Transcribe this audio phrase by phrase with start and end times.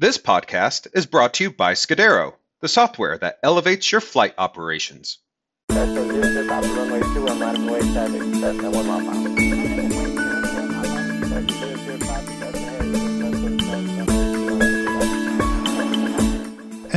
[0.00, 5.18] This podcast is brought to you by Scudero, the software that elevates your flight operations.
[5.68, 5.76] An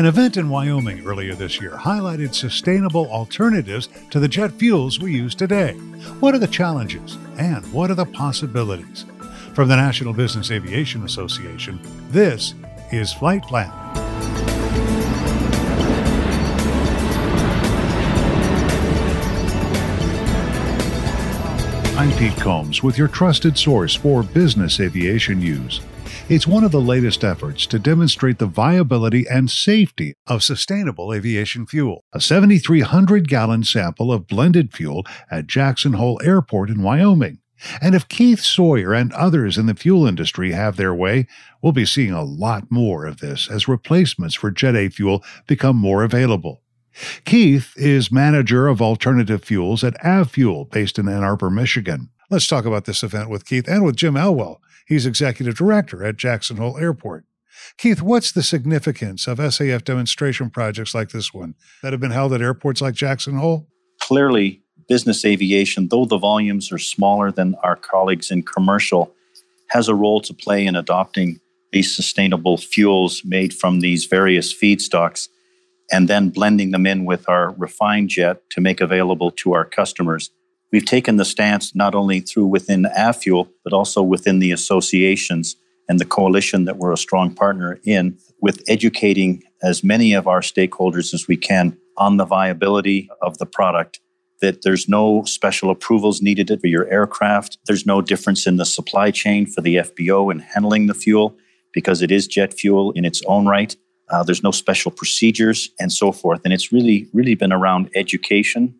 [0.05, 5.35] event in Wyoming earlier this year highlighted sustainable alternatives to the jet fuels we use
[5.35, 5.73] today.
[6.21, 9.03] What are the challenges and what are the possibilities?
[9.53, 12.55] From the National Business Aviation Association, this
[12.93, 13.71] is Flight Plan.
[21.97, 25.81] I'm Pete Combs with your trusted source for business aviation news.
[26.29, 31.65] It's one of the latest efforts to demonstrate the viability and safety of sustainable aviation
[31.65, 32.03] fuel.
[32.13, 37.39] A 7,300 gallon sample of blended fuel at Jackson Hole Airport in Wyoming.
[37.81, 41.27] And if Keith Sawyer and others in the fuel industry have their way,
[41.61, 45.75] we'll be seeing a lot more of this as replacements for Jet A fuel become
[45.75, 46.61] more available.
[47.25, 52.09] Keith is manager of alternative fuels at AvFuel based in Ann Arbor, Michigan.
[52.29, 54.61] Let's talk about this event with Keith and with Jim Elwell.
[54.87, 57.25] He's executive director at Jackson Hole Airport.
[57.77, 62.33] Keith, what's the significance of SAF demonstration projects like this one that have been held
[62.33, 63.67] at airports like Jackson Hole?
[64.01, 69.13] Clearly, business aviation, though the volumes are smaller than our colleagues in commercial,
[69.69, 71.39] has a role to play in adopting
[71.71, 75.27] these sustainable fuels made from these various feedstocks
[75.91, 80.29] and then blending them in with our refined jet to make available to our customers.
[80.71, 85.55] We've taken the stance not only through within AvFuel, but also within the associations
[85.89, 90.41] and the coalition that we're a strong partner in with educating as many of our
[90.41, 93.99] stakeholders as we can on the viability of the product.
[94.43, 97.57] That there's no special approvals needed for your aircraft.
[97.65, 101.37] There's no difference in the supply chain for the FBO in handling the fuel
[101.71, 103.73] because it is jet fuel in its own right.
[104.09, 106.41] Uh, there's no special procedures and so forth.
[106.43, 108.75] And it's really, really been around education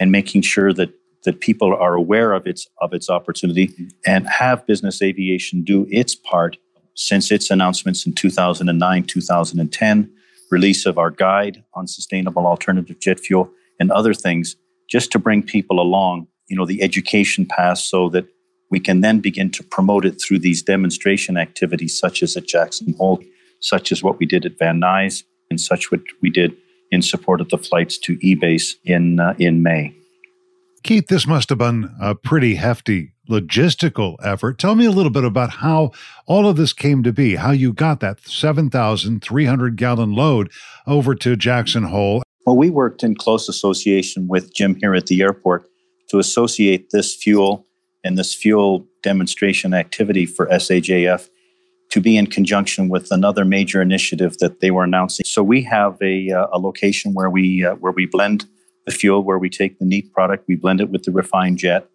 [0.00, 0.90] and making sure that
[1.24, 3.66] that people are aware of its of its opportunity
[4.06, 6.56] and have business aviation do its part
[6.94, 10.10] since its announcements in 2009 2010
[10.50, 14.56] release of our guide on sustainable alternative jet fuel and other things
[14.88, 18.26] just to bring people along you know the education path so that
[18.70, 22.94] we can then begin to promote it through these demonstration activities such as at Jackson
[22.94, 23.22] Hole
[23.60, 26.56] such as what we did at Van Nuys and such what we did
[26.90, 29.94] in support of the flights to EBACE in, uh, in May.
[30.82, 34.58] Keith, this must have been a pretty hefty logistical effort.
[34.58, 35.90] Tell me a little bit about how
[36.26, 40.50] all of this came to be, how you got that 7,300 gallon load
[40.86, 42.22] over to Jackson Hole.
[42.48, 45.68] Well, we worked in close association with Jim here at the airport
[46.08, 47.66] to associate this fuel
[48.02, 51.28] and this fuel demonstration activity for SAJF
[51.90, 55.24] to be in conjunction with another major initiative that they were announcing.
[55.26, 58.46] So we have a, uh, a location where we uh, where we blend
[58.86, 61.86] the fuel, where we take the neat product, we blend it with the refined jet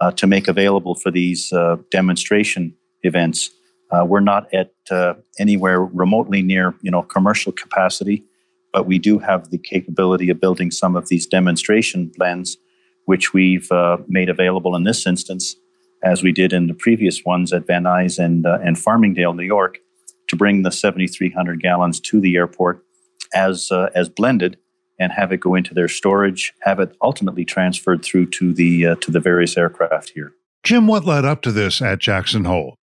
[0.00, 2.74] uh, to make available for these uh, demonstration
[3.04, 3.50] events.
[3.92, 8.24] Uh, we're not at uh, anywhere remotely near you know commercial capacity,
[8.72, 12.56] but we do have the capability of building some of these demonstration blends,
[13.06, 13.68] which we've
[14.08, 15.56] made available in this instance
[16.02, 19.44] as we did in the previous ones at Van Nuys and, uh, and Farmingdale, New
[19.44, 19.78] York,
[20.28, 22.84] to bring the 7,300 gallons to the airport
[23.34, 24.58] as, uh, as blended
[24.98, 28.94] and have it go into their storage, have it ultimately transferred through to the, uh,
[28.96, 30.32] to the various aircraft here.
[30.64, 32.76] Jim, what led up to this at Jackson Hole?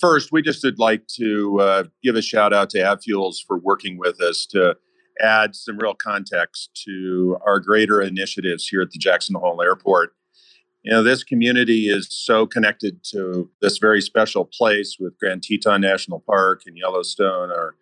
[0.00, 3.98] First, we just would like to uh, give a shout out to AvFuels for working
[3.98, 4.76] with us to
[5.20, 10.14] add some real context to our greater initiatives here at the Jackson Hole Airport.
[10.82, 15.80] You know this community is so connected to this very special place with grand teton
[15.80, 17.76] national park and yellowstone are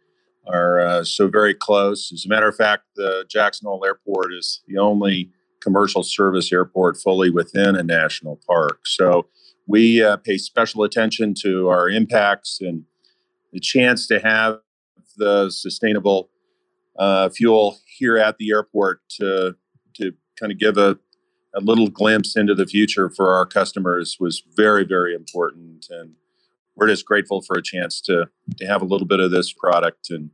[0.46, 2.12] are uh, so very close.
[2.12, 5.30] As a matter of fact the jackson hole airport is the only
[5.60, 8.80] commercial service airport fully within a national park.
[8.86, 9.26] So
[9.66, 12.84] we uh, pay special attention to our impacts and
[13.52, 14.58] the chance to have
[15.16, 16.30] the sustainable
[17.30, 19.56] fuel here at the airport to
[19.94, 20.98] to kind of give a
[21.54, 25.86] a little glimpse into the future for our customers was very, very important.
[25.90, 26.14] And
[26.76, 30.10] we're just grateful for a chance to, to have a little bit of this product
[30.10, 30.30] and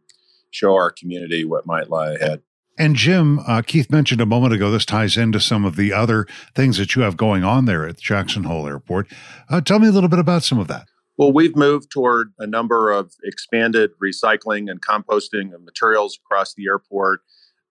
[0.50, 2.42] show our community what might lie ahead.
[2.78, 6.26] And Jim, uh, Keith mentioned a moment ago, this ties into some of the other
[6.54, 9.10] things that you have going on there at Jackson Hole Airport.
[9.48, 10.88] Uh, tell me a little bit about some of that.
[11.18, 16.66] Well, we've moved toward a number of expanded recycling and composting of materials across the
[16.66, 17.22] airport.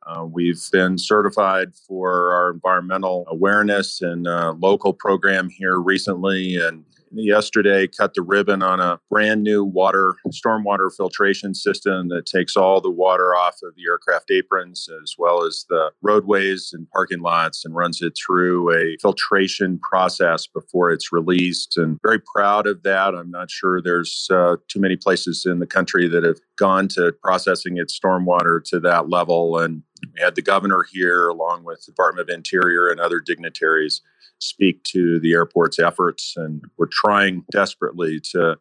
[0.08, 6.86] Uh, we've been certified for our environmental awareness and uh, local program here recently, and
[7.12, 12.82] yesterday cut the ribbon on a brand new water stormwater filtration system that takes all
[12.82, 17.66] the water off of the aircraft aprons as well as the roadways and parking lots
[17.66, 21.78] and runs it through a filtration process before it's released.
[21.78, 23.16] And very proud of that.
[23.16, 27.14] I'm not sure there's uh, too many places in the country that have gone to
[27.24, 29.58] processing its stormwater to that level.
[29.58, 34.02] And we had the governor here along with the department of interior and other dignitaries
[34.40, 36.34] speak to the airport's efforts.
[36.36, 38.58] And we're trying desperately to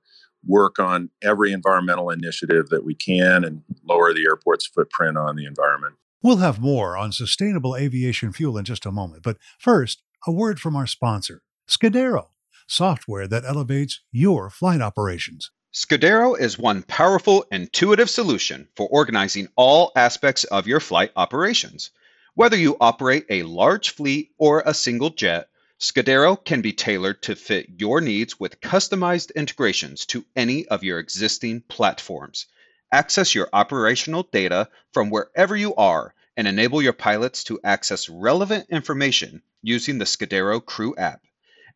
[0.47, 5.47] work on every environmental initiative that we can and lower the airport's footprint on the
[5.47, 5.95] environment.
[6.23, 9.23] We'll have more on sustainable aviation fuel in just a moment.
[9.23, 12.29] But first, a word from our sponsor, Scudero,
[12.67, 15.51] software that elevates your flight operations.
[15.75, 21.91] Scudero is one powerful, intuitive solution for organizing all aspects of your flight operations.
[22.35, 25.49] Whether you operate a large fleet or a single jet,
[25.87, 30.99] Scudero can be tailored to fit your needs with customized integrations to any of your
[30.99, 32.47] existing platforms.
[32.91, 38.71] Access your operational data from wherever you are and enable your pilots to access relevant
[38.71, 41.21] information using the Scudero Crew app.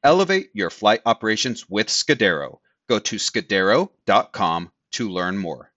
[0.03, 2.61] Elevate your flight operations with Scudero.
[2.89, 5.71] Go to scudero.com to learn more.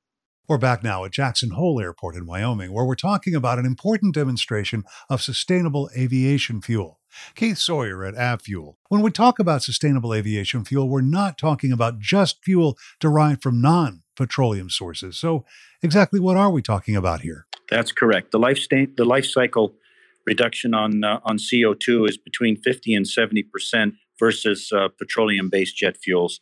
[0.51, 4.13] We're back now at Jackson Hole Airport in Wyoming, where we're talking about an important
[4.13, 6.99] demonstration of sustainable aviation fuel.
[7.35, 8.75] Keith Sawyer at AvFuel.
[8.89, 13.61] When we talk about sustainable aviation fuel, we're not talking about just fuel derived from
[13.61, 15.17] non petroleum sources.
[15.17, 15.45] So,
[15.81, 17.45] exactly what are we talking about here?
[17.69, 18.31] That's correct.
[18.31, 19.73] The life, sta- the life cycle
[20.27, 25.95] reduction on, uh, on CO2 is between 50 and 70% versus uh, petroleum based jet
[25.95, 26.41] fuels.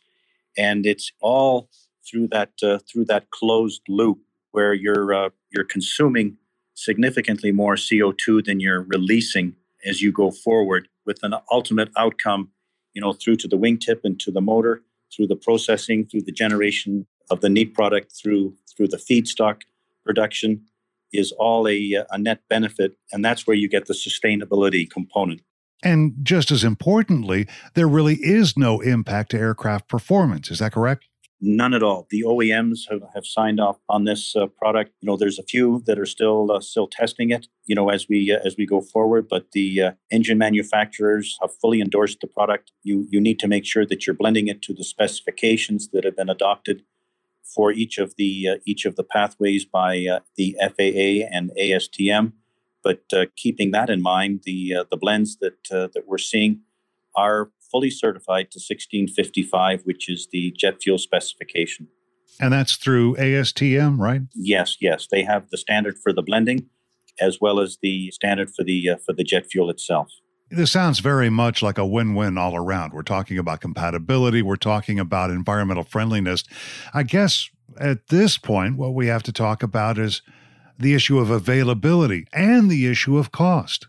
[0.58, 1.68] And it's all
[2.08, 4.18] through that, uh, through that closed loop
[4.52, 6.36] where you're, uh, you're consuming
[6.74, 9.54] significantly more CO2 than you're releasing
[9.84, 12.50] as you go forward with an ultimate outcome,
[12.94, 14.82] you know, through to the wingtip and to the motor,
[15.14, 19.62] through the processing, through the generation of the neat product, through through the feedstock
[20.04, 20.62] production,
[21.12, 25.42] is all a, a net benefit, and that's where you get the sustainability component.
[25.82, 30.50] And just as importantly, there really is no impact to aircraft performance.
[30.50, 31.06] Is that correct?
[31.42, 32.06] None at all.
[32.10, 34.92] The OEMs have, have signed off on this uh, product.
[35.00, 37.46] You know, there's a few that are still uh, still testing it.
[37.64, 41.50] You know, as we uh, as we go forward, but the uh, engine manufacturers have
[41.54, 42.72] fully endorsed the product.
[42.82, 46.16] You you need to make sure that you're blending it to the specifications that have
[46.16, 46.82] been adopted
[47.42, 52.32] for each of the uh, each of the pathways by uh, the FAA and ASTM.
[52.84, 53.04] But
[53.36, 56.60] keeping that in mind, the the blends that that we're seeing
[57.14, 61.88] are fully certified to 1655, which is the jet fuel specification.
[62.40, 64.22] And that's through ASTM, right?
[64.34, 65.06] Yes, yes.
[65.10, 66.68] They have the standard for the blending
[67.20, 70.10] as well as the standard for the uh, for the jet fuel itself.
[70.50, 72.92] This sounds very much like a win-win all around.
[72.92, 76.42] We're talking about compatibility, we're talking about environmental friendliness.
[76.92, 80.22] I guess at this point what we have to talk about is
[80.76, 83.86] the issue of availability and the issue of cost.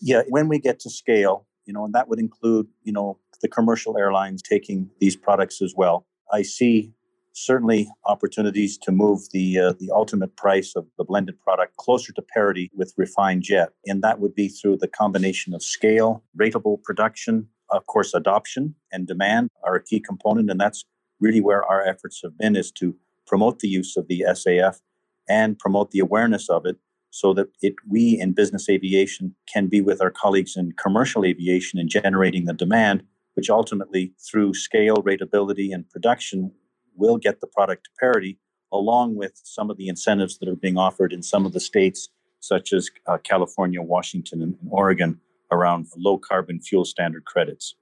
[0.00, 3.46] Yeah, when we get to scale, you know, and that would include, you know, the
[3.46, 6.06] commercial airlines taking these products as well.
[6.32, 6.92] I see
[7.34, 12.22] certainly opportunities to move the uh, the ultimate price of the blended product closer to
[12.22, 17.48] parity with refined jet, and that would be through the combination of scale, rateable production,
[17.70, 20.84] of course, adoption and demand are a key component, and that's
[21.20, 24.80] really where our efforts have been is to promote the use of the SAF
[25.28, 26.78] and promote the awareness of it
[27.10, 31.78] so that it, we in business aviation can be with our colleagues in commercial aviation
[31.78, 33.02] in generating the demand,
[33.34, 36.52] which ultimately, through scale, rateability, and production,
[36.94, 38.38] will get the product to parity,
[38.72, 42.08] along with some of the incentives that are being offered in some of the states,
[42.40, 47.74] such as uh, California, Washington, and Oregon, around low carbon fuel standard credits.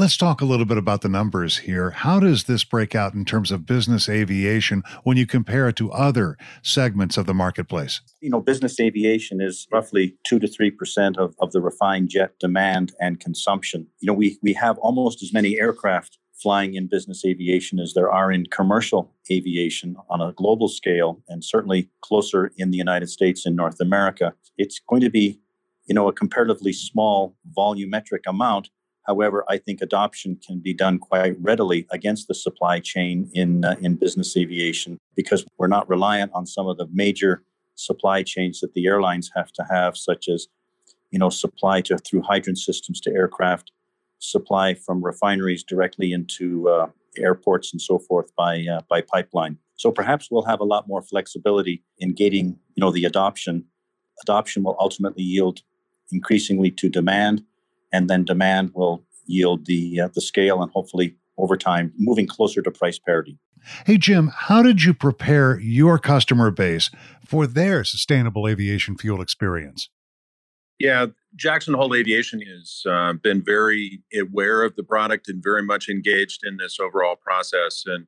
[0.00, 1.90] Let's talk a little bit about the numbers here.
[1.90, 5.92] How does this break out in terms of business aviation when you compare it to
[5.92, 8.00] other segments of the marketplace?
[8.22, 12.94] You know, business aviation is roughly 2 to 3% of, of the refined jet demand
[12.98, 13.88] and consumption.
[14.00, 18.10] You know, we, we have almost as many aircraft flying in business aviation as there
[18.10, 23.44] are in commercial aviation on a global scale, and certainly closer in the United States
[23.44, 24.32] and North America.
[24.56, 25.40] It's going to be,
[25.84, 28.70] you know, a comparatively small volumetric amount
[29.10, 33.74] However, I think adoption can be done quite readily against the supply chain in uh,
[33.80, 37.42] in business aviation because we're not reliant on some of the major
[37.74, 40.46] supply chains that the airlines have to have, such as
[41.10, 43.72] you know supply to through hydrant systems to aircraft,
[44.20, 46.86] supply from refineries directly into uh,
[47.18, 49.58] airports and so forth by uh, by pipeline.
[49.74, 53.64] So perhaps we'll have a lot more flexibility in gating you know the adoption.
[54.22, 55.62] Adoption will ultimately yield
[56.12, 57.42] increasingly to demand
[57.92, 62.62] and then demand will yield the uh, the scale and hopefully over time moving closer
[62.62, 63.38] to price parity.
[63.86, 66.90] Hey, Jim, how did you prepare your customer base
[67.26, 69.90] for their sustainable aviation fuel experience?
[70.78, 71.06] Yeah,
[71.36, 76.40] Jackson Hole Aviation has uh, been very aware of the product and very much engaged
[76.42, 77.84] in this overall process.
[77.84, 78.06] And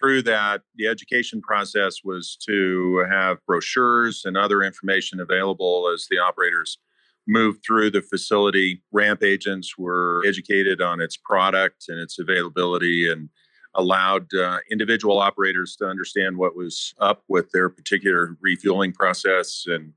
[0.00, 6.18] through that, the education process was to have brochures and other information available as the
[6.18, 6.78] operators
[7.26, 8.82] moved through the facility.
[8.92, 13.28] Ramp agents were educated on its product and its availability and
[13.74, 19.64] allowed uh, individual operators to understand what was up with their particular refueling process.
[19.66, 19.92] And,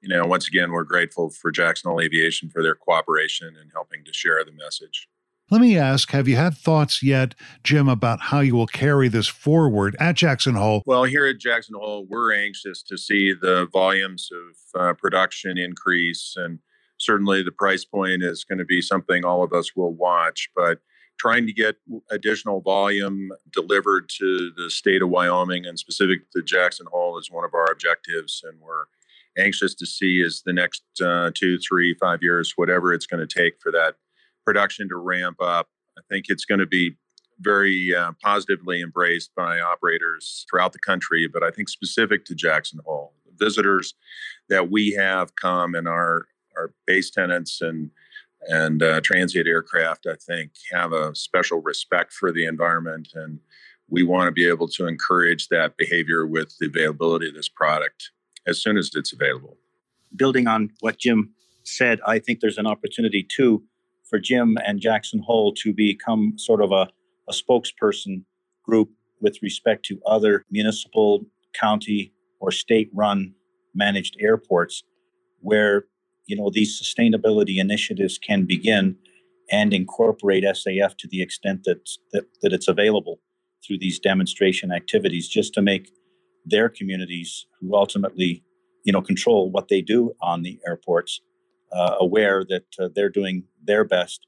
[0.00, 4.04] you know, once again, we're grateful for Jackson Hole Aviation for their cooperation and helping
[4.04, 5.08] to share the message.
[5.50, 9.28] Let me ask Have you had thoughts yet, Jim, about how you will carry this
[9.28, 10.82] forward at Jackson Hole?
[10.86, 16.34] Well, here at Jackson Hole, we're anxious to see the volumes of uh, production increase.
[16.36, 16.60] And
[16.98, 20.48] certainly the price point is going to be something all of us will watch.
[20.56, 20.78] But
[21.18, 21.76] trying to get
[22.10, 27.44] additional volume delivered to the state of Wyoming and specific to Jackson Hole is one
[27.44, 28.42] of our objectives.
[28.44, 28.84] And we're
[29.36, 33.42] anxious to see as the next uh, two, three, five years, whatever it's going to
[33.42, 33.96] take for that
[34.44, 35.68] production to ramp up.
[35.98, 36.96] I think it's going to be
[37.40, 42.80] very uh, positively embraced by operators throughout the country, but I think specific to Jackson
[42.84, 43.94] Hole, visitors
[44.48, 47.90] that we have come and our our base tenants and
[48.46, 53.40] and uh, transient aircraft, I think, have a special respect for the environment, and
[53.88, 58.10] we want to be able to encourage that behavior with the availability of this product
[58.46, 59.56] as soon as it's available.
[60.14, 61.32] Building on what Jim
[61.64, 63.62] said, I think there's an opportunity too
[64.14, 66.86] for Jim and Jackson Hole to become sort of a,
[67.28, 68.22] a spokesperson
[68.62, 68.88] group
[69.20, 73.34] with respect to other municipal, county, or state run
[73.74, 74.84] managed airports
[75.40, 75.86] where
[76.26, 78.94] you know these sustainability initiatives can begin
[79.50, 81.80] and incorporate SAF to the extent that,
[82.12, 83.18] that, that it's available
[83.66, 85.90] through these demonstration activities just to make
[86.46, 88.44] their communities who ultimately
[88.84, 91.20] you know control what they do on the airports
[91.74, 94.26] uh, aware that uh, they're doing their best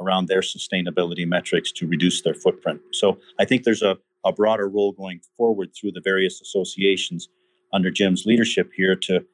[0.00, 4.68] around their sustainability metrics to reduce their footprint so i think there's a, a broader
[4.68, 7.28] role going forward through the various associations
[7.72, 9.24] under jim's leadership here to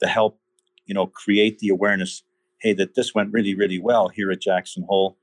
[0.00, 0.38] to help
[0.88, 2.24] you know, create the awareness,
[2.60, 5.16] hey, that this went really, really well here at Jackson Hole.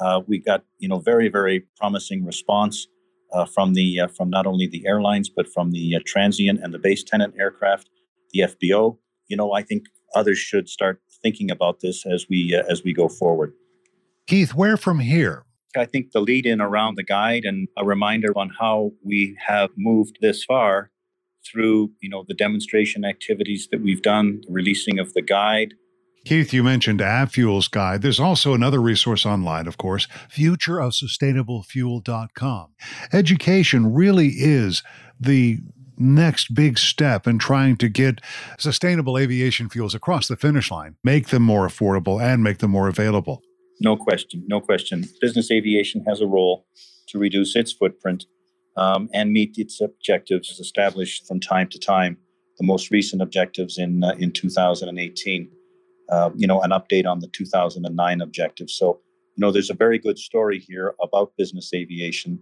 [0.00, 2.88] Uh, we got, you know, very, very promising response
[3.32, 6.74] uh, from the uh, from not only the airlines but from the uh, transient and
[6.74, 7.88] the base tenant aircraft,
[8.32, 8.98] the FBO.
[9.28, 12.92] You know, I think others should start thinking about this as we uh, as we
[12.92, 13.52] go forward.
[14.26, 15.44] Keith, where from here?
[15.76, 19.70] I think the lead in around the guide and a reminder on how we have
[19.76, 20.90] moved this far
[21.44, 25.74] through you know the demonstration activities that we've done, the releasing of the guide.
[26.24, 28.02] Keith, you mentioned AvFuel's guide.
[28.02, 32.68] There's also another resource online, of course, futureofsustainablefuel.com.
[33.12, 34.84] Education really is
[35.18, 35.58] the
[35.98, 38.20] next big step in trying to get
[38.58, 42.88] sustainable aviation fuels across the finish line, make them more affordable and make them more
[42.88, 43.42] available.
[43.80, 45.04] No question, no question.
[45.20, 46.66] Business aviation has a role
[47.08, 48.26] to reduce its footprint
[48.76, 52.16] um, and meet its objectives established from time to time.
[52.58, 55.50] The most recent objectives in uh, in 2018.
[56.08, 58.74] Uh, you know, an update on the 2009 objectives.
[58.74, 59.00] So,
[59.34, 62.38] you know, there's a very good story here about business aviation,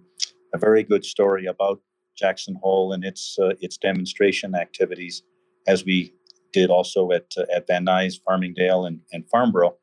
[0.52, 1.80] a very good story about
[2.16, 5.22] Jackson Hole and its uh, its demonstration activities,
[5.66, 6.12] as we
[6.52, 9.76] did also at uh, at Van Nuys, Farmingdale, and, and Farnborough.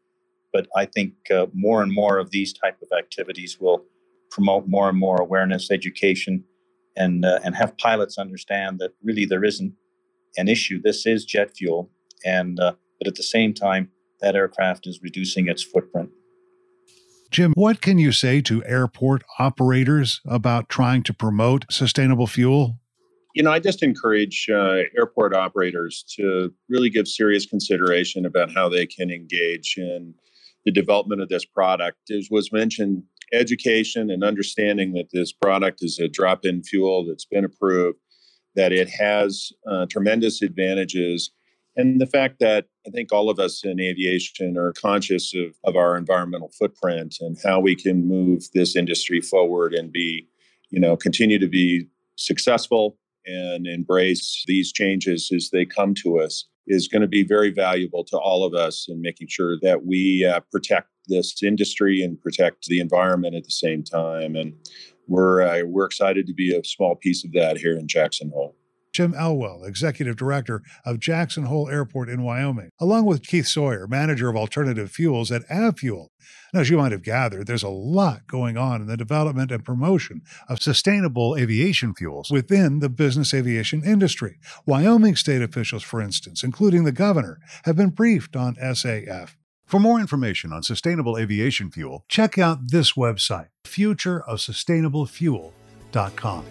[0.54, 3.86] But I think uh, more and more of these type of activities will
[4.30, 6.44] promote more and more awareness, education,
[6.96, 9.74] and uh, and have pilots understand that really there isn't
[10.38, 10.82] an issue.
[10.82, 11.90] This is jet fuel,
[12.26, 13.90] and uh, but at the same time,
[14.22, 16.10] that aircraft is reducing its footprint.
[17.32, 22.80] Jim, what can you say to airport operators about trying to promote sustainable fuel?
[23.36, 28.68] You know, I just encourage uh, airport operators to really give serious consideration about how
[28.70, 30.16] they can engage in
[30.66, 32.10] the development of this product.
[32.10, 37.26] As was mentioned, education and understanding that this product is a drop in fuel that's
[37.26, 38.00] been approved,
[38.56, 41.32] that it has uh, tremendous advantages,
[41.78, 45.76] and the fact that I think all of us in aviation are conscious of, of
[45.76, 50.28] our environmental footprint and how we can move this industry forward and be,
[50.72, 56.46] you know, continue to be successful and embrace these changes as they come to us
[56.66, 60.26] is going to be very valuable to all of us in making sure that we
[60.26, 64.36] uh, protect this industry and protect the environment at the same time.
[64.36, 64.54] And
[65.08, 68.57] we're uh, we're excited to be a small piece of that here in Jackson Hole.
[68.98, 74.28] Jim Elwell, Executive Director of Jackson Hole Airport in Wyoming, along with Keith Sawyer, Manager
[74.28, 76.08] of Alternative Fuels at AvFuel.
[76.52, 79.64] Now, as you might have gathered, there's a lot going on in the development and
[79.64, 84.40] promotion of sustainable aviation fuels within the business aviation industry.
[84.66, 89.36] Wyoming state officials, for instance, including the governor, have been briefed on SAF.
[89.68, 96.46] For more information on sustainable aviation fuel, check out this website, futureofsustainablefuel.com.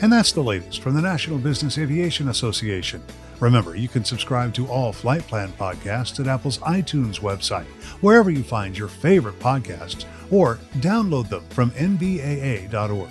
[0.00, 3.02] And that's the latest from the National Business Aviation Association.
[3.40, 7.66] Remember, you can subscribe to all Flight Plan podcasts at Apple's iTunes website,
[8.00, 13.10] wherever you find your favorite podcasts, or download them from nbaa.org.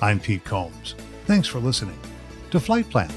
[0.00, 0.94] I'm Pete Combs.
[1.26, 1.98] Thanks for listening
[2.50, 3.10] to Flight Plan.